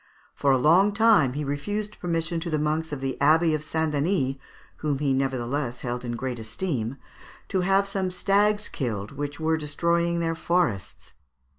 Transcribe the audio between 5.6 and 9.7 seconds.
held in great esteem, to have some stags killed which were